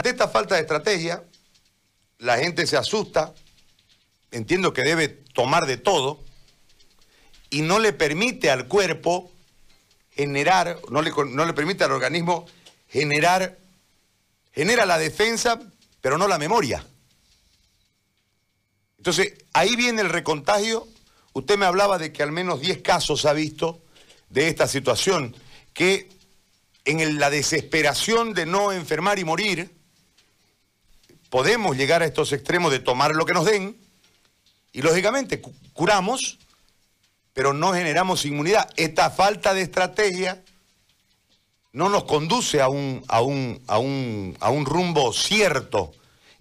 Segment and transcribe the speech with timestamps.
[0.00, 1.22] ante esta falta de estrategia,
[2.20, 3.34] la gente se asusta,
[4.30, 6.24] entiendo que debe tomar de todo,
[7.50, 9.30] y no le permite al cuerpo
[10.12, 12.46] generar, no le, no le permite al organismo
[12.88, 13.58] generar,
[14.54, 15.60] genera la defensa,
[16.00, 16.82] pero no la memoria.
[18.96, 20.88] Entonces, ahí viene el recontagio.
[21.34, 23.82] Usted me hablaba de que al menos 10 casos ha visto
[24.30, 25.36] de esta situación,
[25.74, 26.08] que
[26.86, 29.78] en la desesperación de no enfermar y morir,
[31.30, 33.76] podemos llegar a estos extremos de tomar lo que nos den
[34.72, 35.40] y lógicamente
[35.72, 36.38] curamos,
[37.32, 38.68] pero no generamos inmunidad.
[38.76, 40.42] Esta falta de estrategia
[41.72, 45.92] no nos conduce a un, a un, a un, a un rumbo cierto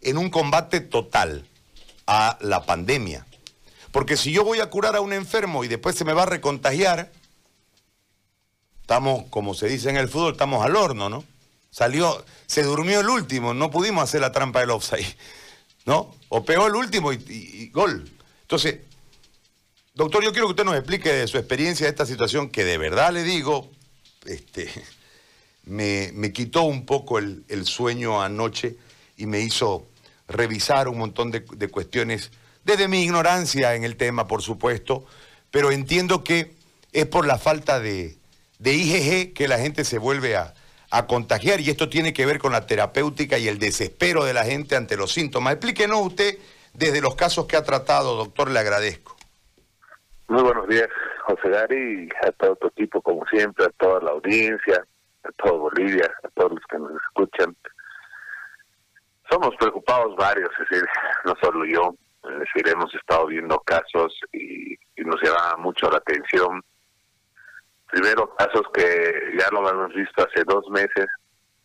[0.01, 1.47] en un combate total
[2.07, 3.25] a la pandemia.
[3.91, 6.27] Porque si yo voy a curar a un enfermo y después se me va a
[6.27, 7.11] recontagiar,
[8.81, 11.23] estamos, como se dice en el fútbol, estamos al horno, ¿no?
[11.71, 15.15] Salió, se durmió el último, no pudimos hacer la trampa del offside,
[15.85, 16.15] ¿no?
[16.29, 18.09] O pegó el último y, gol.
[18.41, 18.79] Entonces,
[19.93, 22.79] doctor, yo quiero que usted nos explique de su experiencia de esta situación que de
[22.79, 23.69] verdad le digo,
[24.25, 24.67] este,
[25.65, 28.75] me, quitó un poco el, sueño anoche
[29.15, 29.87] y me hizo
[30.27, 32.31] revisar un montón de, cuestiones,
[32.63, 35.05] desde mi ignorancia en el tema, por supuesto,
[35.51, 36.55] pero entiendo que
[36.93, 38.17] es por la falta de,
[38.57, 40.55] de IgG que la gente se vuelve a,
[40.91, 44.43] a contagiar y esto tiene que ver con la terapéutica y el desespero de la
[44.43, 45.53] gente ante los síntomas.
[45.53, 46.37] Explíquenos usted
[46.73, 49.15] desde los casos que ha tratado, doctor, le agradezco.
[50.27, 50.87] Muy buenos días,
[51.25, 54.85] José Gary, a todo tu equipo, como siempre, a toda la audiencia,
[55.23, 57.55] a todo Bolivia, a todos los que nos escuchan.
[59.29, 60.87] Somos preocupados varios, es decir,
[61.25, 61.95] no solo yo,
[62.31, 66.63] es decir, hemos estado viendo casos y, y nos llama mucho la atención
[67.91, 71.07] primero casos que ya lo hemos visto hace dos meses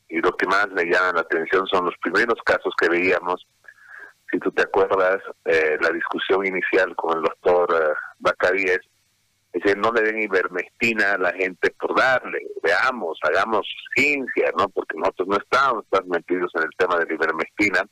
[0.09, 3.47] y lo que más me llama la atención son los primeros casos que veíamos.
[4.31, 8.81] Si tú te acuerdas, eh, la discusión inicial con el doctor uh, Bacaríes,
[9.53, 14.69] es decir, no le den ivermectina a la gente por darle, veamos, hagamos ciencia, ¿no?
[14.69, 17.83] Porque nosotros no estamos tan metidos en el tema de la ivermectina.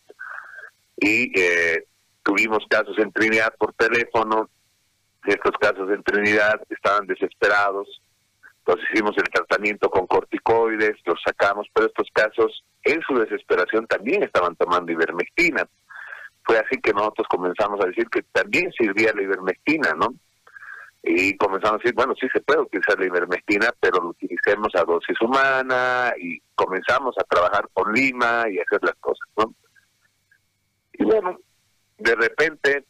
[0.97, 1.85] Y eh,
[2.25, 4.49] tuvimos casos en Trinidad por teléfono,
[5.25, 8.03] estos casos en Trinidad estaban desesperados,
[8.65, 14.23] entonces hicimos el tratamiento con corticoides, los sacamos, pero estos casos en su desesperación también
[14.23, 15.67] estaban tomando ivermectina.
[16.45, 20.15] Fue así que nosotros comenzamos a decir que también servía la ivermectina, ¿no?
[21.03, 24.85] Y comenzamos a decir, bueno, sí se puede utilizar la ivermectina, pero lo utilicemos a
[24.85, 29.53] dosis humana y comenzamos a trabajar con Lima y hacer las cosas, ¿no?
[30.93, 31.37] Y bueno,
[31.99, 32.85] de repente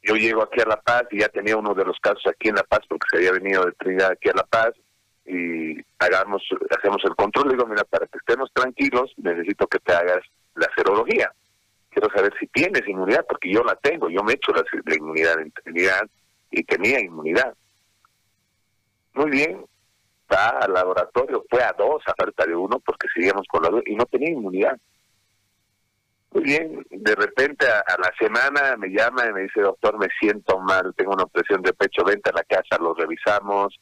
[0.00, 2.54] yo llego aquí a La Paz y ya tenía uno de los casos aquí en
[2.54, 4.70] La Paz porque se había venido de Trinidad aquí a La Paz
[5.28, 6.42] y hagamos
[6.76, 7.50] hacemos el control.
[7.50, 10.24] digo, mira, para que estemos tranquilos, necesito que te hagas
[10.54, 11.30] la serología.
[11.90, 14.08] Quiero saber si tienes inmunidad, porque yo la tengo.
[14.08, 16.08] Yo me he hecho la, inmunidad en Trinidad
[16.50, 17.54] y tenía inmunidad.
[19.14, 19.64] Muy bien,
[20.32, 23.82] va al laboratorio, fue a dos a falta de uno, porque seguíamos con la dos,
[23.86, 24.78] y no tenía inmunidad.
[26.30, 30.58] Muy bien, de repente a, la semana me llama y me dice, doctor, me siento
[30.60, 33.78] mal, tengo una presión de pecho, vente a la casa, lo revisamos,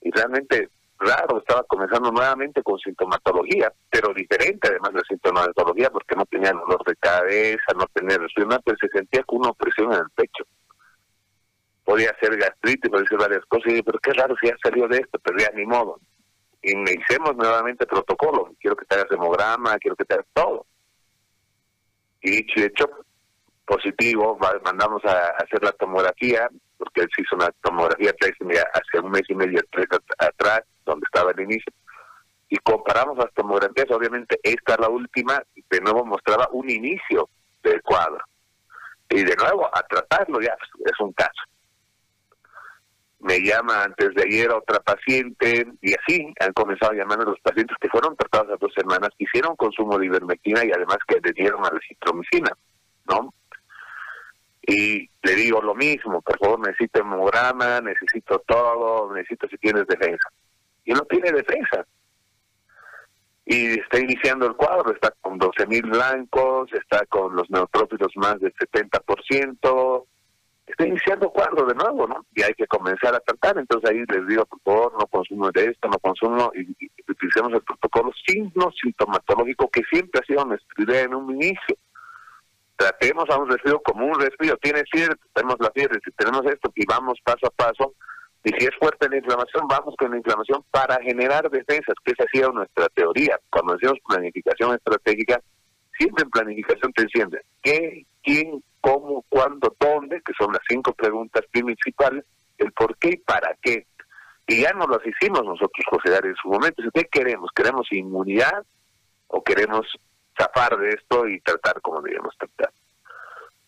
[0.00, 0.68] y realmente
[1.00, 6.84] raro, estaba comenzando nuevamente con sintomatología, pero diferente además de sintomatología porque no tenía dolor
[6.84, 10.44] de cabeza, no tenía resfriado, pero se sentía con una opresión en el pecho.
[11.84, 14.98] Podía ser gastritis, podía ser varias cosas, y pero qué raro si ya salió de
[14.98, 15.98] esto, pero ya ni modo.
[16.62, 20.66] Y me hicimos nuevamente protocolo, quiero que te hagas hemograma, quiero que te hagas todo.
[22.20, 22.90] Y dicho hecho,
[23.66, 28.10] positivo, mandamos a hacer la tomografía, porque él se hizo una tomografía
[28.72, 29.60] hace un mes y medio
[30.18, 31.70] atrás, donde estaba el inicio,
[32.48, 37.28] y comparamos las tomografías, obviamente esta es la última, de nuevo mostraba un inicio
[37.62, 38.24] del cuadro.
[39.10, 41.42] Y de nuevo, a tratarlo ya es un caso.
[43.20, 47.76] Me llama antes de ayer otra paciente, y así han comenzado a llamarme los pacientes
[47.78, 51.60] que fueron tratados hace dos semanas, hicieron consumo de ivermectina y además que le dieron
[51.66, 52.50] a la citromicina,
[53.06, 53.34] ¿no?
[54.66, 60.28] Y le digo lo mismo, por favor necesito hemograma, necesito todo, necesito si tienes defensa.
[60.84, 61.86] Y no tiene defensa.
[63.46, 68.38] Y está iniciando el cuadro, está con 12 mil blancos, está con los neutrófilos más
[68.38, 70.04] del 70%,
[70.66, 72.24] está iniciando el cuadro de nuevo, ¿no?
[72.34, 75.64] Y hay que comenzar a tratar, entonces ahí les digo, por favor, no consumo de
[75.64, 81.02] esto, no consumo, y, utilicemos el protocolo signo sintomatológico que siempre ha sido nuestra idea
[81.02, 81.76] en un inicio
[82.80, 84.56] tratemos a un resfrío como un resfrío.
[84.56, 87.92] Tiene fiebre, tenemos la fiebre, si tenemos esto y vamos paso a paso.
[88.42, 92.24] Y si es fuerte la inflamación, vamos con la inflamación para generar defensas, que esa
[92.24, 93.38] ha sido nuestra teoría.
[93.50, 95.42] Cuando decimos planificación estratégica,
[95.98, 97.42] siempre en planificación te encienden.
[97.62, 100.22] ¿Qué, quién, cómo, cuándo, dónde?
[100.22, 102.24] Que son las cinco preguntas principales.
[102.56, 103.86] El por qué y para qué.
[104.46, 106.82] Y ya no las hicimos nosotros, José Gary, en su momento.
[106.94, 107.50] ¿Qué queremos?
[107.54, 108.64] ¿Queremos inmunidad
[109.26, 109.86] o queremos
[110.40, 112.72] zafar de esto y tratar como debemos tratar?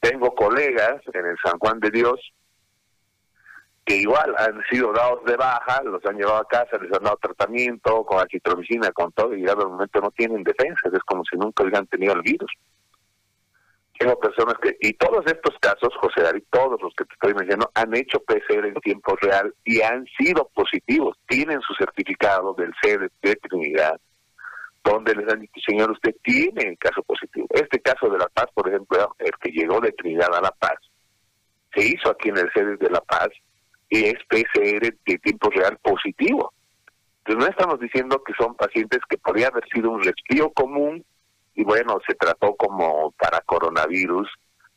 [0.00, 2.20] Tengo colegas en el San Juan de Dios
[3.84, 7.18] que igual han sido dados de baja, los han llevado a casa, les han dado
[7.20, 11.36] tratamiento con acitromicina, con todo, y ya de momento no tienen defensas, es como si
[11.36, 12.50] nunca hubieran tenido el virus.
[13.98, 17.70] Tengo personas que, y todos estos casos, José David, todos los que te estoy mencionando,
[17.74, 23.08] han hecho PCR en tiempo real y han sido positivos, tienen su certificado del CD
[23.20, 24.00] de Trinidad,
[24.84, 27.46] donde les han dicho, señor, usted tiene el caso positivo.
[27.50, 30.78] Este caso de La Paz, por ejemplo, el que llegó de Trinidad a La Paz,
[31.74, 33.28] se hizo aquí en el CD de La Paz,
[33.88, 36.52] es PCR de tiempo real positivo.
[37.24, 41.04] Entonces no estamos diciendo que son pacientes que podría haber sido un resfrío común
[41.54, 44.28] y bueno, se trató como para coronavirus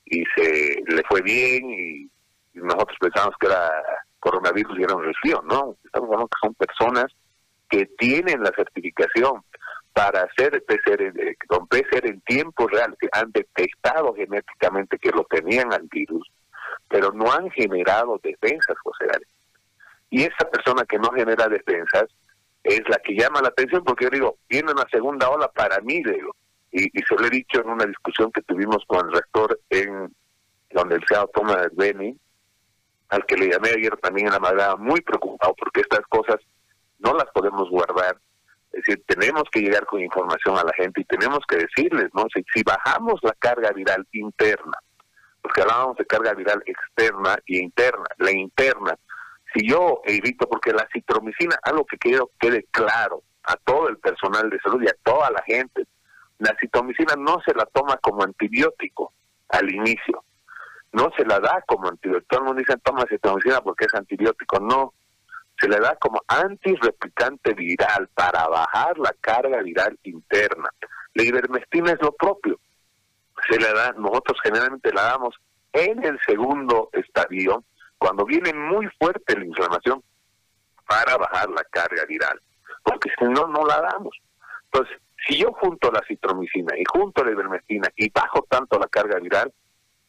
[0.05, 2.09] y se le fue bien y,
[2.53, 3.69] nosotros pensamos que era
[4.19, 5.75] coronavirus y era un resfrío, ¿no?
[5.83, 7.05] Estamos hablando que son personas
[7.69, 9.41] que tienen la certificación
[9.95, 11.11] para hacer PCR,
[11.47, 16.29] con PCR en tiempo real, que han detectado genéticamente que lo tenían al virus
[16.87, 19.25] pero no han generado defensas, José Gary.
[20.09, 22.05] Y esa persona que no genera defensas
[22.63, 26.01] es la que llama la atención, porque yo digo, viene una segunda ola para mí,
[26.03, 26.35] digo,
[26.71, 30.13] y, se lo he dicho en una discusión que tuvimos con el rector en
[30.71, 32.19] la Universidad Autónoma de Beni,
[33.09, 36.37] al que le llamé ayer también en la madrugada, muy preocupado, porque estas cosas
[36.99, 38.17] no las podemos guardar.
[38.75, 42.25] Es decir, tenemos que llegar con información a la gente y tenemos que decirles, ¿no?
[42.33, 44.77] si bajamos la carga viral interna,
[45.41, 48.03] porque hablábamos de carga viral externa y interna.
[48.17, 48.97] La interna,
[49.53, 54.49] si yo evito, porque la citromicina, algo que quiero quede claro a todo el personal
[54.49, 55.85] de salud y a toda la gente,
[56.39, 59.13] la citromicina no se la toma como antibiótico
[59.47, 60.25] al inicio,
[60.91, 62.27] no se la da como antibiótico.
[62.27, 64.93] Todo el mundo dice toma citromicina porque es antibiótico, no.
[65.65, 70.69] Se le da como antirreplicante viral para bajar la carga viral interna.
[71.15, 72.59] La ivermectina es lo propio
[73.49, 75.35] se le da, nosotros generalmente la damos
[75.73, 77.63] en el segundo estadio,
[77.97, 80.03] cuando viene muy fuerte la inflamación,
[80.87, 82.39] para bajar la carga viral,
[82.83, 84.15] porque si no, no la damos.
[84.65, 84.97] Entonces,
[85.27, 89.51] si yo junto la citromicina y junto la ivermectina y bajo tanto la carga viral,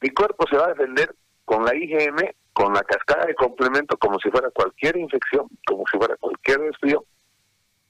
[0.01, 1.15] mi cuerpo se va a defender
[1.45, 2.17] con la IgM,
[2.57, 7.05] con la cascada de complemento, como si fuera cualquier infección, como si fuera cualquier resfrío.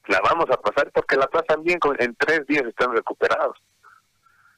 [0.09, 3.57] La vamos a pasar porque la pasan bien, en tres días están recuperados.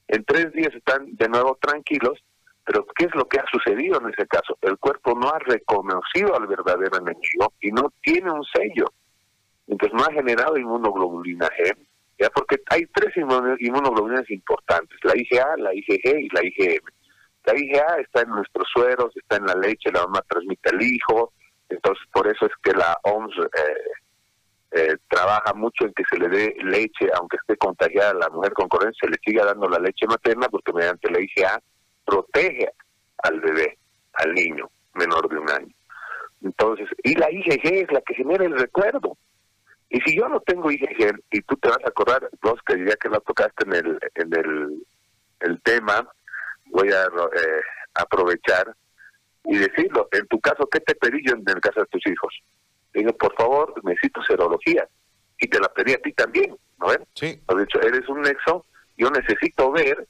[0.09, 2.19] En tres días están de nuevo tranquilos,
[2.65, 4.57] pero ¿qué es lo que ha sucedido en ese caso?
[4.63, 8.91] El cuerpo no ha reconocido al verdadero enemigo y no tiene un sello.
[9.67, 11.77] Entonces no ha generado inmunoglobulina G,
[12.19, 16.98] ya porque hay tres inmunoglobulinas importantes, la IgA, la IgG y la IgM.
[17.49, 21.33] La IgA está en nuestros sueros, está en la leche, la mamá transmite al hijo,
[21.71, 23.91] entonces por eso es que la OMS eh,
[24.73, 28.69] eh, trabaja mucho en que se le dé leche, aunque esté contagiada la mujer con
[28.69, 31.63] coronavirus, se le siga dando la leche materna porque mediante la IgA
[32.05, 32.71] protege
[33.23, 33.79] al bebé,
[34.13, 35.75] al niño menor de un año.
[36.43, 39.17] Entonces, y la IgG es la que genera el recuerdo.
[39.89, 42.29] Y si yo no tengo IgG, y tú te vas a acordar,
[42.67, 44.87] que ya que la tocaste en el, en el,
[45.41, 46.07] el tema,
[46.71, 47.63] voy a eh,
[47.95, 48.75] aprovechar
[49.45, 50.09] y decirlo.
[50.13, 52.35] En tu caso, ¿qué te pedí yo en el caso de tus hijos?
[52.93, 54.89] digo, por favor, necesito serología.
[55.41, 56.99] Y te la pedí a ti también, ¿no ves?
[57.15, 57.41] Sí.
[57.47, 60.07] Has dicho, eres un nexo, yo necesito ver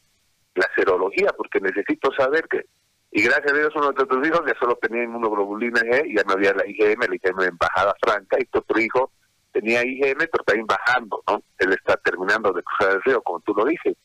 [0.55, 2.65] la serología, porque necesito saber que...
[3.11, 6.23] Y gracias a Dios uno de tus hijos ya solo tenía inmunoglobulina G, y ya
[6.25, 9.12] no había la IgM, la IgM en bajada franca, y tu otro hijo
[9.53, 11.43] tenía IgM, pero también bajando, ¿no?
[11.59, 13.97] Él está terminando de cruzar el río, como tú lo dices.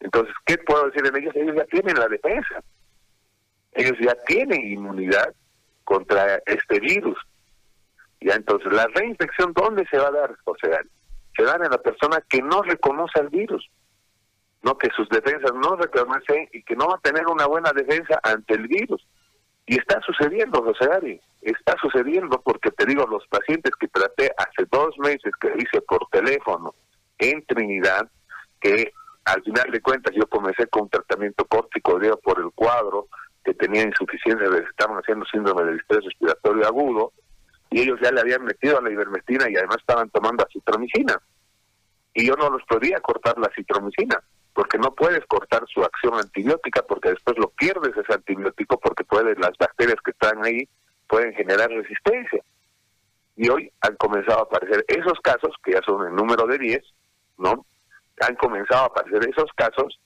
[0.00, 1.34] Entonces, ¿qué puedo decir en ellos?
[1.36, 2.62] Ellos ya tienen la defensa.
[3.72, 5.34] Ellos ya tienen inmunidad
[5.84, 7.18] contra este virus.
[8.20, 10.70] Ya entonces, la reinfección, ¿dónde se va a dar, José
[11.36, 13.70] Se da en la persona que no reconoce el virus,
[14.62, 18.18] no que sus defensas no reconocen y que no va a tener una buena defensa
[18.22, 19.06] ante el virus.
[19.66, 24.66] Y está sucediendo, José Gary, está sucediendo porque te digo, los pacientes que traté hace
[24.70, 26.74] dos meses que hice por teléfono
[27.18, 28.10] en Trinidad,
[28.60, 28.92] que
[29.32, 33.08] al final de cuentas yo comencé con un tratamiento córtico por el cuadro,
[33.44, 37.12] que tenía insuficiencia, estaban haciendo síndrome del estrés respiratorio agudo,
[37.70, 41.20] y ellos ya le habían metido a la ivermectina y además estaban tomando citromicina.
[42.14, 44.22] Y yo no los podía cortar la citromicina,
[44.54, 49.34] porque no puedes cortar su acción antibiótica, porque después lo pierdes ese antibiótico, porque puede,
[49.36, 50.68] las bacterias que están ahí
[51.06, 52.42] pueden generar resistencia.
[53.36, 56.82] Y hoy han comenzado a aparecer esos casos, que ya son el número de 10,
[57.38, 57.66] ¿no?
[58.20, 59.98] Han comenzado a aparecer esos casos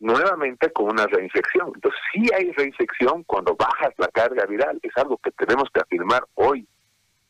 [0.00, 1.72] nuevamente con una reinfección.
[1.74, 6.24] Entonces, sí hay reinfección cuando bajas la carga viral, es algo que tenemos que afirmar
[6.34, 6.66] hoy.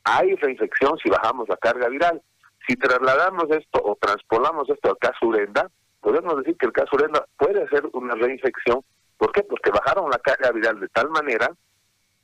[0.05, 2.23] Hay reinfección si bajamos la carga viral.
[2.67, 5.71] Si trasladamos esto o transpolamos esto al caso Urenda,
[6.01, 8.81] podemos decir que el caso Urenda puede ser una reinfección.
[9.17, 9.43] ¿Por qué?
[9.43, 11.51] Porque bajaron la carga viral de tal manera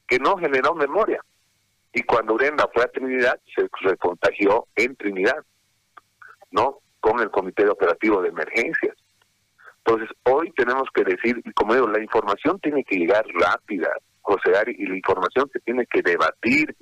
[0.07, 1.21] que no generó memoria.
[1.93, 5.45] Y cuando Urenda fue a Trinidad, se recontagió en Trinidad,
[6.51, 6.82] ¿no?
[7.03, 8.97] Con el Comité Operativo de Emergencias.
[9.85, 13.91] Entonces, hoy tenemos que decir, como digo, la información tiene que llegar rápida,
[14.23, 16.75] José Ari, y la información se tiene que debatir,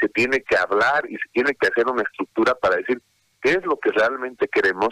[0.00, 3.00] se tiene que hablar y se tiene que hacer una estructura para decir
[3.40, 4.88] qué es lo que realmente queremos,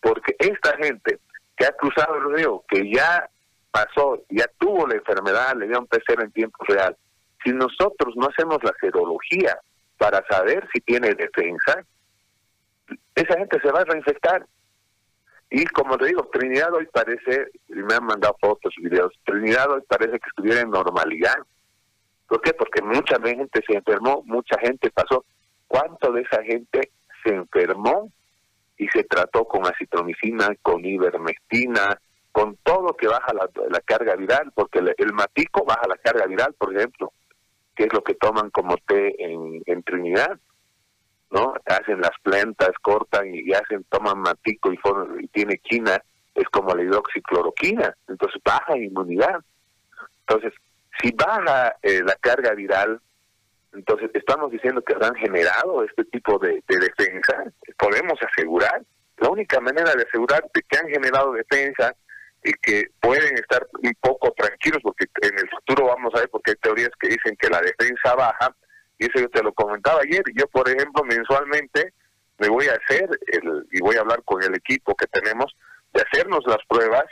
[0.00, 1.18] porque esta gente
[1.56, 3.28] que ha cruzado el río, que ya
[3.70, 6.94] pasó, ya tuvo la enfermedad, le dio un PCR en tiempo real,
[7.42, 9.58] si nosotros no hacemos la serología
[9.96, 11.82] para saber si tiene defensa,
[13.16, 14.46] esa gente se va a reinfectar
[15.50, 19.70] y como te digo, Trinidad hoy parece, y me han mandado fotos y videos, Trinidad
[19.70, 21.36] hoy parece que estuviera en normalidad.
[22.26, 22.52] ¿Por qué?
[22.52, 25.24] Porque mucha gente se enfermó, mucha gente pasó.
[25.68, 26.90] ¿Cuánto de esa gente
[27.24, 28.10] se enfermó
[28.76, 32.00] y se trató con acitromicina, con ivermectina,
[32.32, 34.50] con todo que baja la, carga viral?
[34.52, 37.12] Porque el, matico baja la carga viral, por ejemplo,
[37.76, 40.40] que es lo que toman como té en Trinidad.
[41.36, 41.54] ¿No?
[41.66, 44.78] Hacen las plantas, cortan y hacen, toman matico y,
[45.20, 46.00] y tiene quina,
[46.34, 49.40] es como la hidroxicloroquina, entonces baja inmunidad.
[50.20, 50.52] Entonces,
[51.00, 53.00] si baja eh, la carga viral,
[53.74, 57.44] entonces estamos diciendo que han generado este tipo de, defensa,
[57.78, 58.82] podemos asegurar,
[59.18, 61.94] la única manera de asegurar de que han generado defensa
[62.42, 66.52] y que pueden estar un poco tranquilos, porque en el futuro vamos a ver, porque
[66.52, 68.54] hay teorías que dicen que la defensa baja,
[68.98, 70.22] y eso yo te lo comentaba ayer.
[70.34, 71.92] Yo, por ejemplo, mensualmente
[72.38, 75.56] me voy a hacer, el, y voy a hablar con el equipo que tenemos,
[75.92, 77.04] de hacernos las pruebas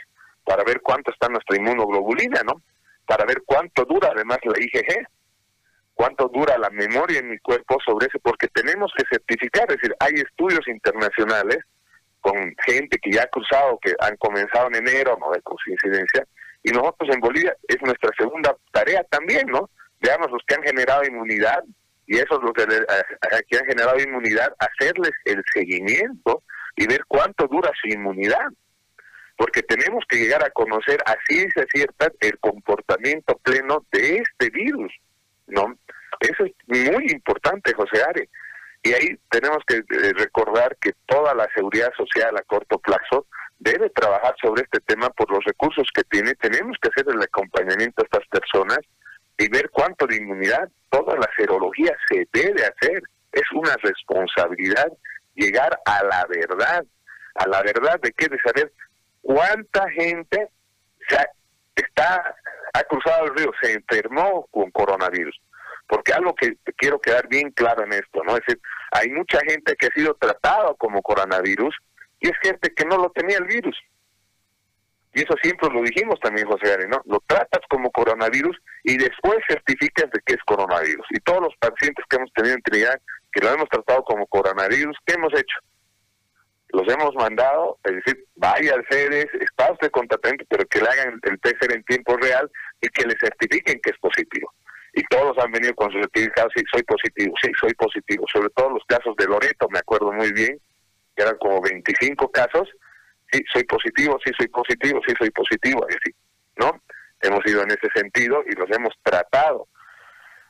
[0.43, 2.61] para ver cuánto está nuestra inmunoglobulina, ¿no?
[3.07, 5.07] Para ver cuánto dura además la IgG,
[5.93, 9.95] cuánto dura la memoria en mi cuerpo sobre eso, porque tenemos que certificar, es decir,
[9.99, 11.59] hay estudios internacionales
[12.21, 16.25] con gente que ya ha cruzado, que han comenzado en enero, no de coincidencia,
[16.63, 19.69] y nosotros en Bolivia es nuestra segunda tarea también, ¿no?
[20.05, 21.63] Veamos los que han generado inmunidad
[22.07, 26.43] y esos los que, han generado inmunidad, hacerles el seguimiento
[26.75, 28.47] y ver cuánto dura su inmunidad.
[29.37, 34.93] Porque tenemos que llegar a conocer a ciencia cierta el comportamiento pleno de este virus,
[35.47, 35.75] ¿no?
[36.19, 38.29] Eso es muy importante, José Are.
[38.83, 43.25] Y ahí tenemos que eh, recordar que toda la seguridad social a corto plazo
[43.59, 46.35] debe trabajar sobre este tema por los recursos que tiene.
[46.35, 48.79] Tenemos que hacer el acompañamiento a estas personas
[49.37, 53.01] y ver cuánto de inmunidad, toda la serología se debe hacer.
[53.31, 54.91] Es una responsabilidad
[55.35, 56.85] llegar a la verdad,
[57.35, 58.71] a la verdad de que de saber
[59.21, 60.49] cuánta gente
[61.09, 61.17] se
[61.75, 62.35] está
[62.75, 65.39] ha cruzado el río, se enfermó con coronavirus.
[65.87, 68.33] Porque algo que quiero quedar bien claro en esto, ¿no?
[68.35, 68.61] Es decir,
[68.91, 71.73] hay mucha gente que ha sido tratado como coronavirus
[72.19, 73.77] y es gente que no lo tenía el virus.
[75.15, 77.01] Y eso siempre lo dijimos también, José Gary, ¿no?
[77.05, 81.07] Lo tratas como coronavirus y después certificas de que es coronavirus.
[81.11, 82.99] Y todos los pacientes que hemos tenido en Trinidad,
[83.31, 85.57] que lo hemos tratado como coronavirus, ¿qué hemos hecho?
[86.73, 91.17] Los hemos mandado, es decir, vaya al CEDES, está usted con pero que le hagan
[91.23, 94.53] el PCR en tiempo real y que le certifiquen que es positivo.
[94.95, 98.25] Y todos han venido con su certificado, sí, soy positivo, sí, soy positivo.
[98.33, 100.59] Sobre todo los casos de Loreto, me acuerdo muy bien,
[101.15, 102.67] que eran como 25 casos,
[103.35, 106.15] sí, soy positivo, sí, soy positivo, sí, soy positivo, así,
[106.57, 106.81] ¿no?
[107.21, 109.67] Hemos ido en ese sentido y los hemos tratado.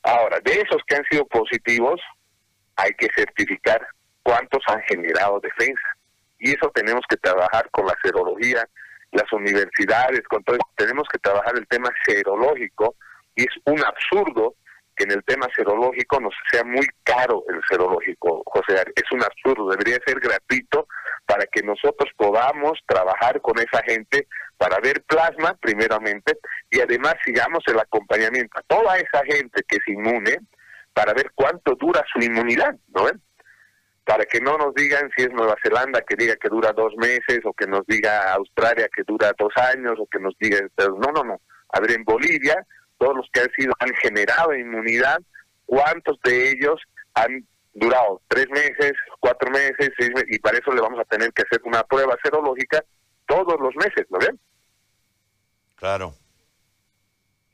[0.04, 2.00] Ahora, de esos que han sido positivos,
[2.76, 3.86] hay que certificar
[4.24, 5.88] cuántos han generado defensa.
[6.40, 8.68] Y eso tenemos que trabajar con la serología,
[9.12, 12.96] las universidades, con todo tenemos que trabajar el tema serológico
[13.36, 14.56] y es un absurdo
[14.96, 18.84] que en el tema serológico nos sea muy caro el serológico, José.
[18.96, 20.88] Es un absurdo, debería ser gratuito
[21.26, 26.38] para que nosotros podamos trabajar con esa gente para ver plasma, primeramente,
[26.72, 30.38] y además sigamos el acompañamiento a toda esa gente que es inmune
[30.94, 33.08] para ver cuánto dura su inmunidad, ¿no
[34.06, 37.42] Para que no nos digan si es Nueva Zelanda que diga que dura dos meses,
[37.44, 40.60] o que nos diga Australia que dura dos años, o que nos diga...
[40.78, 41.42] No, no, no.
[41.74, 42.66] A ver, en Bolivia
[42.98, 45.20] todos los que han sido han generado inmunidad,
[45.66, 46.82] cuántos de ellos
[47.14, 51.32] han durado tres meses, cuatro meses, seis meses, y para eso le vamos a tener
[51.34, 52.84] que hacer una prueba serológica
[53.28, 54.40] todos los meses, ¿no ven?
[55.76, 56.14] Claro.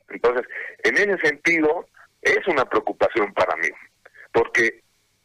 [0.08, 0.46] Entonces,
[0.84, 1.86] en ese sentido,
[2.20, 3.68] es una preocupación para mí,
[4.32, 4.82] porque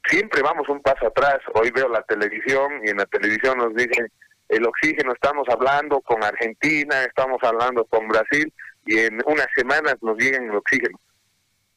[0.08, 1.40] siempre vamos un paso atrás.
[1.54, 4.12] Hoy veo la televisión y en la televisión nos dicen
[4.50, 8.52] el oxígeno, estamos hablando con Argentina, estamos hablando con Brasil,
[8.88, 11.00] y en unas semanas nos llega el oxígeno.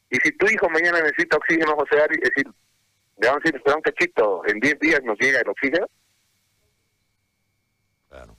[0.09, 2.47] Y si tu hijo mañana necesita oxígeno, José Ari, es decir,
[3.17, 5.87] le vamos a decir, espera un cachito, en 10 días nos llega el oxígeno.
[8.09, 8.35] Claro.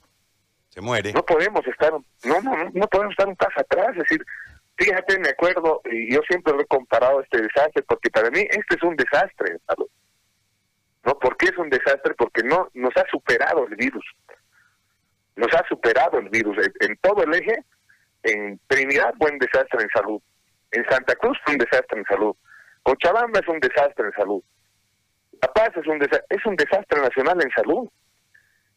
[0.69, 1.13] Se muere.
[1.13, 4.25] No podemos estar, no, no, no podemos estar un paso atrás, es decir,
[4.75, 8.75] fíjate, me acuerdo, y yo siempre lo he comparado este desastre, porque para mí este
[8.75, 9.57] es un desastre,
[11.03, 11.19] ¿no?
[11.19, 12.13] ¿Por qué es un desastre?
[12.15, 14.05] Porque no nos ha superado el virus.
[15.35, 17.63] Nos ha superado el virus en, todo el eje.
[18.23, 20.21] En Trinidad fue un desastre en salud.
[20.71, 22.35] En Santa Cruz fue un desastre en salud.
[22.81, 24.43] Cochabamba es un desastre en salud.
[25.41, 27.89] La Paz es un, es un desastre nacional en salud.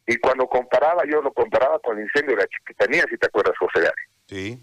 [0.06, 3.56] Y cuando comparaba, yo lo comparaba con el incendio de la Chiquitanía, si te acuerdas,
[3.58, 4.02] José Gary.
[4.26, 4.60] Sí.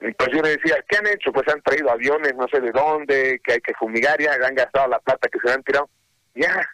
[0.00, 1.32] Entonces yo le decía, ¿qué han hecho?
[1.32, 4.88] Pues han traído aviones no sé de dónde, que hay que fumigar, ya han gastado
[4.88, 5.88] la plata que se han tirado.
[6.34, 6.68] Ya.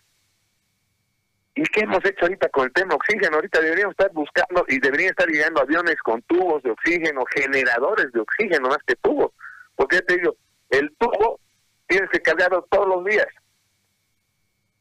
[1.54, 3.36] ¿Y qué hemos hecho ahorita con el tema oxígeno?
[3.36, 8.20] Ahorita deberíamos estar buscando y deberían estar llegando aviones con tubos de oxígeno, generadores de
[8.20, 9.32] oxígeno más que tubos.
[9.76, 10.36] Porque ya te digo,
[10.70, 11.40] el tubo
[11.86, 13.28] tienes que cargarlo todos los días.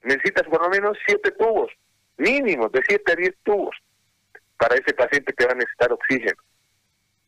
[0.04, 1.70] Necesitas por lo menos siete tubos,
[2.18, 3.76] mínimo, de siete a diez tubos,
[4.58, 6.42] para ese paciente que va a necesitar oxígeno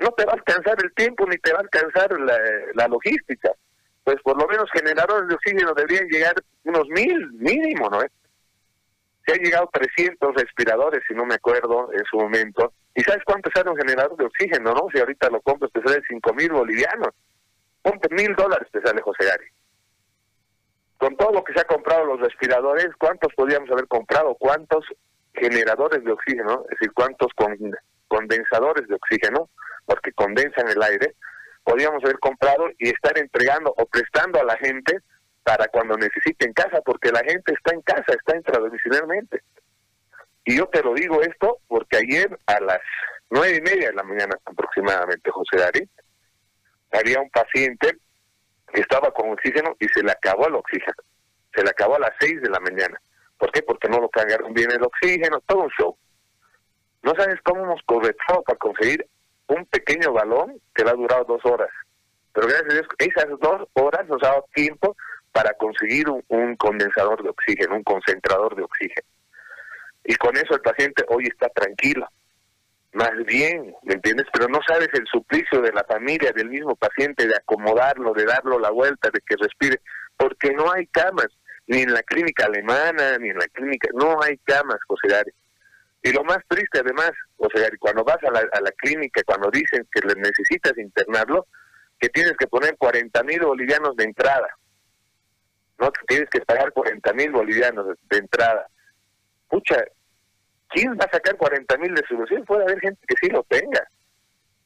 [0.03, 3.51] no te va a alcanzar el tiempo ni te va a alcanzar la, logística.
[4.03, 6.35] Pues por lo menos generadores de oxígeno deberían llegar
[6.65, 8.01] unos mil mínimo, ¿no?
[9.25, 12.73] Se han llegado 300 respiradores, si no me acuerdo, en su momento.
[12.95, 14.87] ¿Y sabes cuánto sale un generador de oxígeno, no?
[14.93, 17.09] Si ahorita lo compras te sale 5 mil bolivianos.
[17.81, 19.47] Ponte mil dólares te sale José Gary.
[20.97, 24.35] Con todo lo que se ha comprado los respiradores, ¿cuántos podríamos haber comprado?
[24.35, 24.85] ¿Cuántos
[25.33, 26.63] generadores de oxígeno?
[26.69, 27.31] Es decir, ¿cuántos
[28.07, 29.49] condensadores de oxígeno?
[29.85, 31.15] porque condensan el aire,
[31.63, 34.99] podríamos haber comprado y estar entregando o prestando a la gente
[35.43, 39.41] para cuando necesite en casa, porque la gente está en casa, está intradomiciliarmente.
[40.45, 42.79] Y yo te lo digo esto porque ayer a las
[43.29, 45.89] nueve y media de la mañana aproximadamente, José Dari,
[46.91, 47.97] había un paciente
[48.73, 50.97] que estaba con oxígeno y se le acabó el oxígeno.
[51.53, 52.99] Se le acabó a las seis de la mañana.
[53.37, 53.61] ¿Por qué?
[53.61, 55.97] Porque no lo cargaron bien el oxígeno, todo un show.
[57.03, 59.07] No sabes cómo hemos corregido para conseguir
[59.47, 61.69] un pequeño balón que le ha durado dos horas.
[62.33, 64.95] Pero gracias a Dios, esas dos horas nos ha dado tiempo
[65.33, 69.07] para conseguir un, condensador de oxígeno, un concentrador de oxígeno.
[70.05, 72.07] Y con eso el paciente hoy está tranquilo.
[72.93, 74.27] Más bien, ¿me entiendes?
[74.31, 78.59] Pero no sabes el suplicio de la familia, del mismo paciente, de acomodarlo, de darlo
[78.59, 79.81] la vuelta, de que respire,
[80.15, 81.29] porque no hay camas,
[81.65, 85.31] ni en la clínica alemana, ni en la clínica, no hay camas, José Gary.
[86.03, 89.49] Y lo más triste además, o sea, cuando vas a la, a la clínica, cuando
[89.49, 91.47] dicen que necesitas internarlo,
[91.99, 94.49] que tienes que poner 40 mil bolivianos de entrada.
[95.79, 98.67] No tienes que pagar 40 mil bolivianos de, entrada.
[99.49, 99.83] Pucha,
[100.69, 102.43] ¿quién va a sacar 40 mil de solución?
[102.45, 103.85] Puede haber gente que sí lo tenga.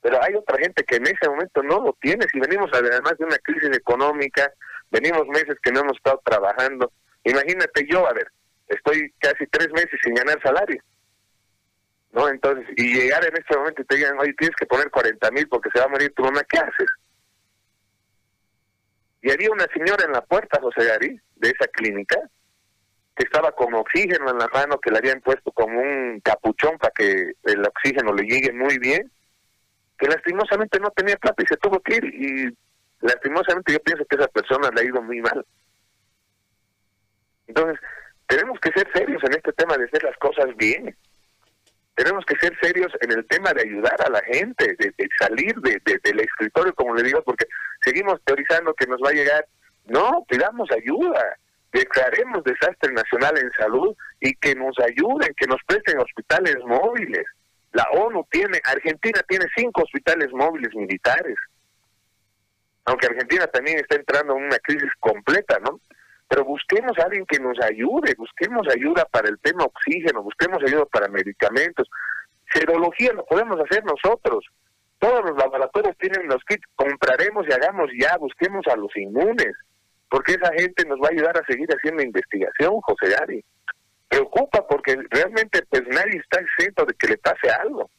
[0.01, 2.25] Pero hay otra gente que en ese momento no lo tiene.
[2.31, 4.51] Si venimos además de una crisis económica,
[4.91, 6.91] venimos meses que no hemos estado trabajando.
[7.23, 8.27] Imagínate yo, a ver,
[8.67, 10.81] estoy casi tres meses sin ganar salario
[12.17, 12.27] ¿no?
[12.29, 15.47] Entonces, y llegar en este momento y te digan, oye, tienes que poner 40 mil
[15.47, 16.87] porque se va a morir tu mamá, ¿qué haces?
[19.21, 22.19] Y había una señora en la puerta, José Gary, de esa clínica,
[23.15, 26.91] que estaba con oxígeno en la mano, que le habían puesto como un capuchón para
[26.91, 29.11] que el oxígeno le llegue muy bien,
[29.97, 32.05] que lastimosamente no tenía plata y se tuvo que ir.
[32.05, 32.57] Y
[33.01, 35.43] lastimosamente yo pienso que esa persona le ha ido muy mal.
[37.47, 37.79] Entonces,
[38.27, 40.95] tenemos que ser serios en este tema de hacer las cosas bien
[41.97, 45.81] tenemos que ser serios en el tema de ayudar a la gente, de, salir de,
[45.83, 47.47] del escritorio, como le digo, porque
[47.87, 49.47] seguimos teorizando que nos va a llegar.
[49.85, 51.37] No, pidamos ayuda,
[51.71, 57.23] declaremos desastre nacional en salud y que nos ayuden, que nos presten hospitales móviles.
[57.71, 61.35] La ONU tiene, Argentina tiene cinco hospitales móviles militares.
[62.85, 65.79] Aunque Argentina también está entrando en una crisis completa, ¿no?
[66.29, 70.85] pero busquemos a alguien que nos ayude, busquemos ayuda para el tema oxígeno, busquemos ayuda
[70.85, 71.87] para medicamentos.
[72.53, 74.45] Serología lo podemos hacer nosotros.
[74.99, 79.53] Todos los laboratorios tienen los kits, compraremos y hagamos ya, busquemos a los inmunes,
[80.09, 83.43] porque esa gente nos va a ayudar a seguir haciendo investigación, José Gary.
[84.07, 87.89] Preocupa porque realmente pues nadie está exento de que le pase algo.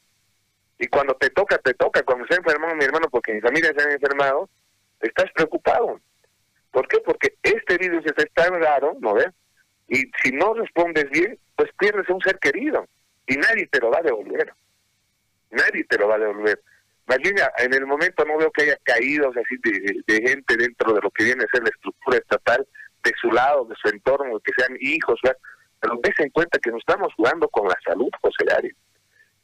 [0.78, 2.02] Y cuando te toca, te toca.
[2.02, 4.48] Cuando se ha enfermado mi hermano porque mi familia se ha enfermado,
[5.00, 6.00] estás preocupado.
[6.70, 6.98] ¿Por qué?
[7.00, 9.28] Porque este virus es tan raro, ¿no ves?
[9.88, 12.87] Y si no respondes bien, pues pierdes a un ser querido
[13.26, 14.52] y nadie te lo va a devolver.
[15.50, 16.61] Nadie te lo va a devolver.
[17.09, 21.11] Imagina, en el momento no veo que haya caídos así de, gente dentro de lo
[21.11, 22.66] que viene a ser la estructura estatal,
[23.03, 25.18] de su lado, de su entorno, que sean hijos,
[25.81, 28.71] pero des en cuenta que nos estamos jugando con la salud, José Gary.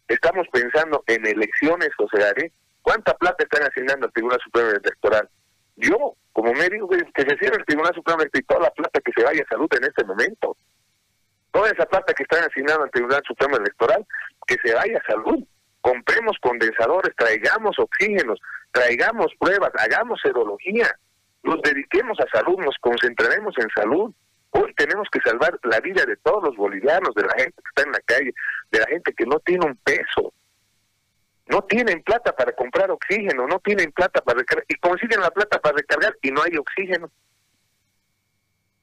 [0.09, 2.53] Estamos pensando en elecciones, José Gary.
[2.83, 5.29] ¿Cuánta plata están asignando al Tribunal Supremo Electoral?
[5.77, 9.13] Yo, como médico, que se cierre el Tribunal Supremo Electoral y toda la plata que
[9.13, 10.57] se vaya a salud en este momento.
[11.51, 14.05] Toda esa plata que están asignando al Tribunal Supremo Electoral,
[14.47, 15.43] que se vaya a salud.
[15.85, 18.41] Compremos condensadores, traigamos oxígenos,
[18.73, 20.91] traigamos pruebas, hagamos serología,
[21.43, 24.11] nos dediquemos a salud, nos concentraremos en salud.
[24.49, 27.83] Hoy tenemos que salvar la vida de todos los bolivianos, de la gente que está
[27.83, 28.33] en la calle,
[28.71, 30.33] de la gente que no tiene un peso.
[31.49, 35.61] No tienen plata para comprar oxígeno, no tienen plata para recargar, y consiguen la plata
[35.61, 37.11] para recargar y no hay oxígeno.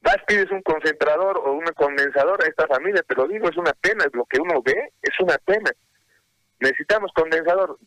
[0.01, 3.73] Vas, pides un concentrador o un condensador a esta familia, te lo digo, es una
[3.73, 5.71] pena, es lo que uno ve, es una pena.
[6.61, 7.77] Necesitamos condensador,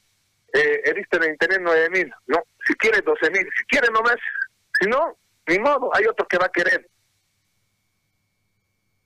[0.52, 4.16] eh, visto en internet nueve mil, no, si quiere doce mil, si quiere nomás,
[4.78, 6.86] si no, ni modo, hay otro que va a querer.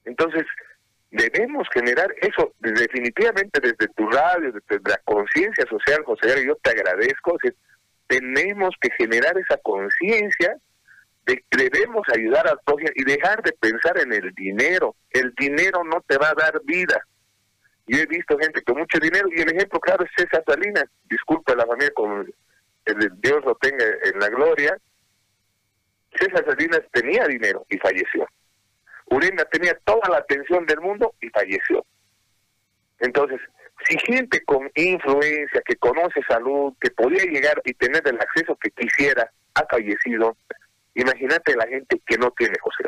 [0.04, 0.44] Entonces,
[1.10, 7.36] debemos generar eso definitivamente desde tu radio, desde la conciencia social, José, yo te agradezco,
[8.06, 10.56] tenemos que generar esa conciencia
[11.26, 14.96] de que debemos ayudar a todos y dejar de pensar en el dinero.
[15.10, 17.06] El dinero no te va a dar vida.
[17.88, 20.84] Yo he visto gente con mucho dinero y el ejemplo claro es César Salinas.
[21.08, 22.32] Disculpa la familia con
[22.84, 24.76] el Dios lo tenga en la gloria.
[26.18, 28.26] César Salinas tenía dinero y falleció.
[29.06, 31.84] Urena tenía toda la atención del mundo y falleció.
[33.00, 33.40] Entonces,
[33.86, 38.70] si gente con influencia, que conoce salud, que podía llegar y tener el acceso que
[38.70, 40.36] quisiera, ha fallecido,
[40.94, 42.84] imagínate la gente que no tiene José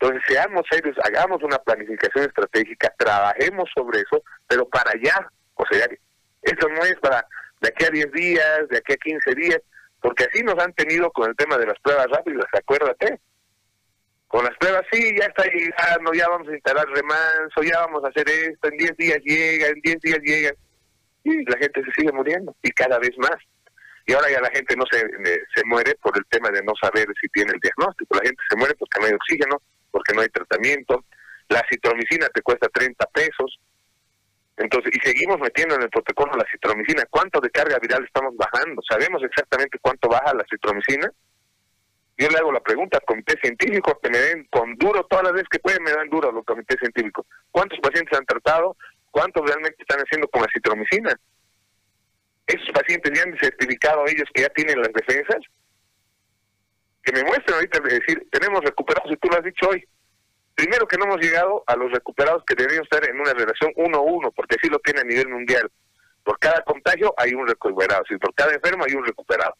[0.00, 5.98] Entonces, seamos serios, hagamos una planificación estratégica, trabajemos sobre eso, pero para allá, José Gary.
[6.42, 7.26] Eso no es para
[7.60, 9.60] de aquí a 10 días, de aquí a 15 días,
[10.00, 13.20] porque así nos han tenido con el tema de las pruebas rápidas, acuérdate.
[14.26, 18.08] Con las pruebas, sí, ya está llegando, ya vamos a instalar remanso, ya vamos a
[18.08, 20.52] hacer esto, en 10 días llega, en 10 días llega.
[21.22, 23.36] Y la gente se sigue muriendo, y cada vez más.
[24.06, 27.06] Y ahora ya la gente no se, se muere por el tema de no saber
[27.18, 28.16] si tiene el diagnóstico.
[28.16, 29.62] La gente se muere porque no hay oxígeno,
[29.94, 31.04] porque no hay tratamiento.
[31.48, 33.60] La citromicina te cuesta 30 pesos.
[34.56, 37.04] Entonces, y seguimos metiendo en el protocolo la citromicina.
[37.08, 38.82] ¿Cuánto de carga viral estamos bajando?
[38.82, 41.08] ¿Sabemos exactamente cuánto baja la citromicina?
[42.18, 45.32] Yo le hago la pregunta al comité científico que me den con duro, todas las
[45.34, 47.24] veces que pueden me dan duro a los comités científicos.
[47.52, 48.76] ¿Cuántos pacientes han tratado?
[49.12, 51.14] ¿Cuántos realmente están haciendo con la citromicina?
[52.48, 55.38] ¿Esos pacientes ya han certificado ellos que ya tienen las defensas?
[57.04, 59.86] Que me muestren ahorita, decir, tenemos recuperados, y tú lo has dicho hoy,
[60.54, 63.98] Primero que no hemos llegado a los recuperados que deberían estar en una relación uno
[63.98, 65.70] a uno, porque así lo tiene a nivel mundial.
[66.22, 69.56] Por cada contagio hay un recuperado, si por cada enfermo hay un recuperado.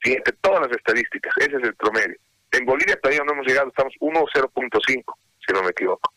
[0.00, 2.16] Fíjate, todas las estadísticas, ese es el promedio.
[2.50, 5.14] En Bolivia todavía no hemos llegado, estamos 1 o 0.5,
[5.46, 6.12] si no me equivoco.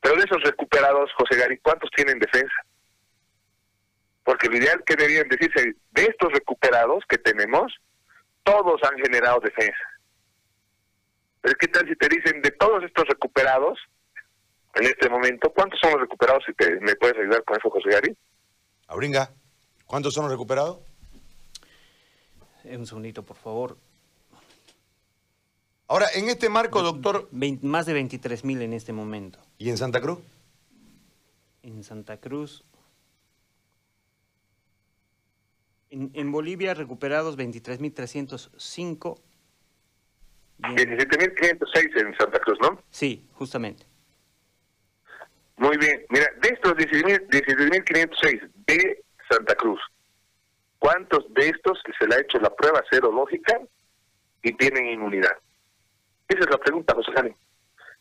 [0.00, 2.54] Pero de esos recuperados, José Gary, ¿cuántos tienen defensa?
[4.24, 7.72] Porque lo ideal que deberían decirse, de estos recuperados que tenemos,
[8.44, 9.84] todos han generado defensa.
[11.40, 13.78] Pero ¿qué tal si te dicen de todos estos recuperados
[14.74, 16.44] en este momento, cuántos son los recuperados?
[16.46, 18.16] Si te, me puedes ayudar con eso, José Gary.
[18.86, 19.30] Abringa,
[19.86, 20.78] ¿cuántos son los recuperados?
[22.64, 23.76] Eh, un segundito, por favor.
[25.88, 27.28] Ahora, en este marco, doctor...
[27.32, 29.38] más de 23 mil en este momento.
[29.58, 30.20] ¿Y en Santa Cruz?
[31.62, 32.64] En Santa Cruz...
[35.92, 39.20] En, en Bolivia recuperados 23.305
[40.62, 42.78] 17.506 en Santa Cruz, ¿no?
[42.90, 43.84] Sí, justamente.
[45.56, 46.04] Muy bien.
[46.08, 49.80] Mira, de estos 17.506 de Santa Cruz,
[50.78, 53.60] ¿cuántos de estos que se le ha hecho la prueba serológica
[54.42, 55.36] y tienen inmunidad?
[56.28, 57.34] Esa es la pregunta, José Jani.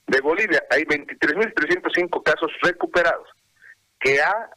[0.08, 3.27] De Bolivia hay 23.305 casos recuperados
[3.99, 4.49] que ha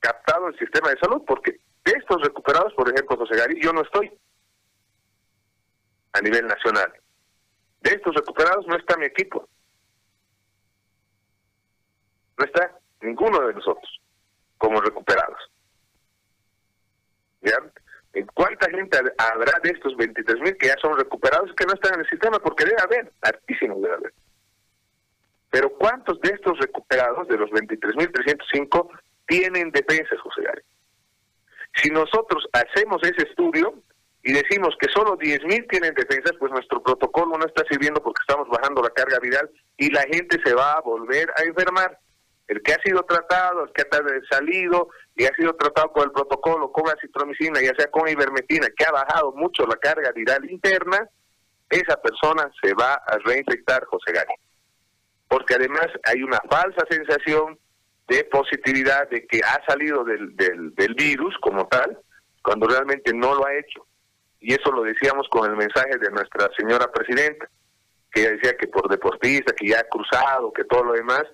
[0.00, 3.82] captado el sistema de salud, porque de estos recuperados, por ejemplo, José Gary, yo no
[3.82, 4.12] estoy
[6.12, 6.92] a nivel nacional.
[7.80, 9.48] De estos recuperados no está mi equipo.
[12.38, 14.00] No está ninguno de nosotros
[14.58, 15.38] como recuperados.
[17.42, 17.56] ¿Ya?
[18.34, 22.00] ¿Cuánta gente habrá de estos 23 mil que ya son recuperados que no están en
[22.00, 22.38] el sistema?
[22.40, 24.14] Porque debe haber, altísimos debe haber.
[25.50, 28.90] Pero ¿cuántos de estos recuperados, de los 23.305,
[29.26, 30.62] tienen defensas, José Gary?
[31.82, 33.74] Si nosotros hacemos ese estudio,
[34.26, 38.48] y decimos que solo 10.000 tienen defensas, pues nuestro protocolo no está sirviendo porque estamos
[38.48, 41.96] bajando la carga viral y la gente se va a volver a enfermar.
[42.48, 46.10] El que ha sido tratado, el que ha salido y ha sido tratado con el
[46.10, 51.08] protocolo, con acitromicina, ya sea con ivermectina, que ha bajado mucho la carga viral interna,
[51.70, 54.34] esa persona se va a reinfectar, José Gary.
[55.28, 57.56] porque además hay una falsa sensación
[58.08, 61.98] de positividad de que ha salido del, del, virus como tal,
[62.42, 63.86] cuando realmente no lo ha hecho.
[64.40, 67.48] Y eso lo decíamos con el mensaje de nuestra señora presidenta,
[68.12, 71.24] que ella decía que por deportista, que ya ha cruzado, que todo lo demás,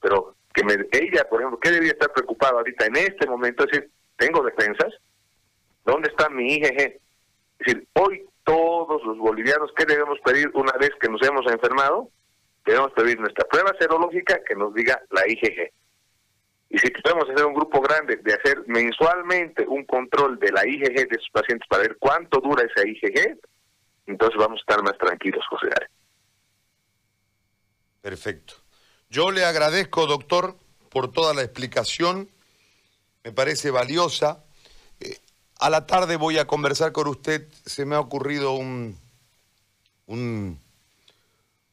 [0.00, 3.64] pero que me, ella, por ejemplo, ¿qué debía estar preocupada ahorita en este momento?
[3.64, 4.92] Es decir, ¿tengo defensas?
[5.84, 6.80] ¿Dónde está mi IgG?
[6.80, 7.00] Es
[7.58, 12.10] decir, hoy todos los bolivianos, ¿qué debemos pedir una vez que nos hemos enfermado?
[12.66, 15.72] Debemos pedir nuestra prueba serológica que nos diga la IgG.
[16.70, 21.08] Y si podemos hacer un grupo grande de hacer mensualmente un control de la IgG
[21.08, 23.38] de sus pacientes para ver cuánto dura esa IgG,
[24.06, 25.90] entonces vamos a estar más tranquilos, José Gare.
[28.00, 28.54] Perfecto.
[29.08, 30.56] Yo le agradezco, doctor,
[30.90, 32.30] por toda la explicación.
[33.24, 34.44] Me parece valiosa.
[35.00, 35.18] Eh,
[35.58, 37.48] a la tarde voy a conversar con usted.
[37.66, 38.96] Se me ha ocurrido un,
[40.06, 40.58] un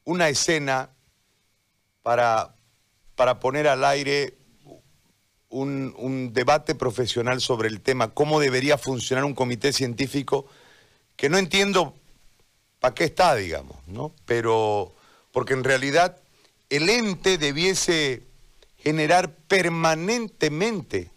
[0.07, 0.89] una escena
[2.01, 2.55] para,
[3.15, 4.33] para poner al aire
[5.61, 10.47] un, un, debate profesional sobre el tema, cómo debería funcionar un comité científico,
[11.15, 11.95] que no entiendo
[12.79, 14.13] para qué está, digamos, ¿no?
[14.25, 14.93] Pero,
[15.31, 16.17] porque en realidad
[16.69, 18.23] el ente debiese
[18.77, 21.11] generar permanentemente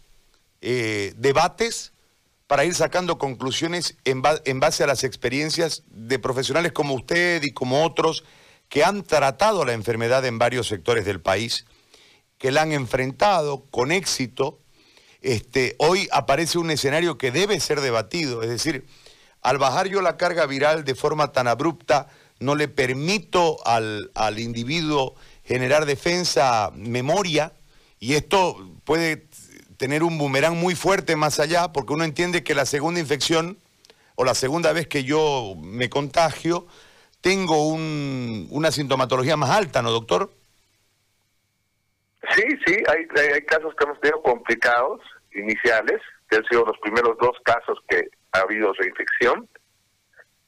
[0.61, 1.91] eh, debates
[2.47, 7.43] para ir sacando conclusiones en, ba en base a las experiencias de profesionales como usted
[7.43, 8.23] y como otros
[8.67, 11.65] que han tratado la enfermedad en varios sectores del país
[12.41, 14.59] que la han enfrentado con éxito,
[15.21, 18.41] este, hoy aparece un escenario que debe ser debatido.
[18.41, 18.87] Es decir,
[19.43, 22.07] al bajar yo la carga viral de forma tan abrupta,
[22.39, 25.13] no le permito al, al individuo
[25.45, 27.53] generar defensa, memoria,
[27.99, 29.27] y esto puede
[29.77, 33.59] tener un boomerang muy fuerte más allá, porque uno entiende que la segunda infección
[34.15, 36.65] o la segunda vez que yo me contagio,
[37.21, 40.33] tengo un, una sintomatología más alta, ¿no, doctor?
[42.35, 45.01] Sí, sí, hay, hay, casos que hemos tenido complicados,
[45.33, 49.49] iniciales, que han sido los primeros dos casos que ha habido reinfección,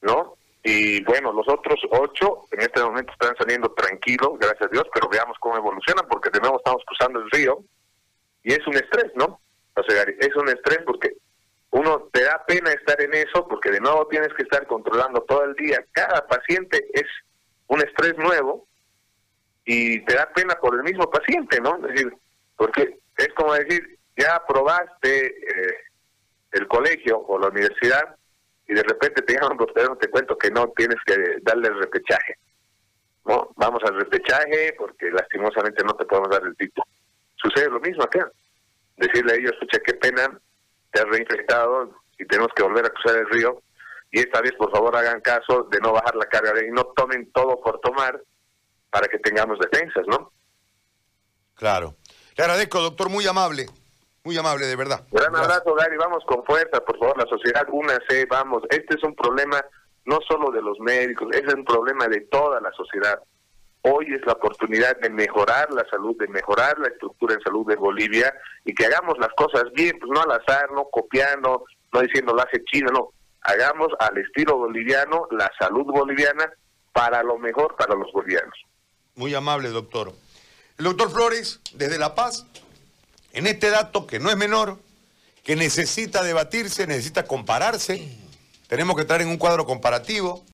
[0.02, 0.36] ¿no?
[0.62, 5.08] Y bueno, los otros ocho en este momento están saliendo tranquilos, gracias a Dios, pero
[5.10, 7.58] veamos cómo evolucionan, porque de nuevo estamos cruzando el río
[8.42, 9.40] y es un estrés, ¿no?
[9.76, 11.16] O sea, es un estrés porque
[11.70, 15.44] uno te da pena estar en eso, porque de nuevo tienes que estar controlando todo
[15.44, 15.84] el día.
[15.92, 17.06] Cada paciente es
[17.66, 18.66] un estrés nuevo
[19.64, 21.76] y te da pena por el mismo paciente, ¿no?
[21.76, 22.12] Es decir,
[22.56, 25.74] porque es como decir, ya aprobaste eh,
[26.52, 28.16] el colegio o la universidad
[28.66, 32.38] y de repente te llaman por te cuento que no tienes que darle el repechaje.
[33.26, 36.86] No, vamos al repechaje porque lastimosamente no te podemos dar el título.
[37.36, 38.30] Sucede lo mismo acá.
[38.96, 40.38] Decirle a ellos, escucha, qué pena,
[40.92, 43.60] te has reinfectado y tenemos que volver a cruzar el río.
[44.12, 47.30] Y esta vez, por favor, hagan caso de no bajar la carga y no tomen
[47.32, 48.20] todo por tomar
[48.94, 50.30] para que tengamos defensas, ¿no?
[51.56, 51.96] Claro.
[52.36, 53.66] Le agradezco, doctor, muy amable.
[54.22, 55.04] Muy amable, de verdad.
[55.10, 55.96] Gran abrazo, Gary.
[55.96, 58.62] Vamos con fuerza, por favor, la sociedad, únase, vamos.
[58.70, 59.60] Este es un problema
[60.04, 63.18] no solo de los médicos, es un problema de toda la sociedad.
[63.82, 67.74] Hoy es la oportunidad de mejorar la salud, de mejorar la estructura en salud de
[67.74, 68.32] Bolivia
[68.64, 72.42] y que hagamos las cosas bien, pues no al azar, no copiando, no diciendo lo
[72.42, 73.08] hace China, no.
[73.42, 76.48] Hagamos al estilo boliviano la salud boliviana
[76.92, 78.54] para lo mejor para los bolivianos.
[79.16, 80.12] Muy amable, doctor.
[80.76, 82.46] El doctor Flores, desde La Paz,
[83.32, 84.78] en este dato que no es menor,
[85.44, 88.08] que necesita debatirse, necesita compararse,
[88.66, 90.42] tenemos que estar en un cuadro comparativo.